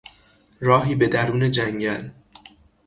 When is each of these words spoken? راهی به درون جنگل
راهی 0.59 0.95
به 0.95 1.07
درون 1.07 1.51
جنگل 1.51 2.09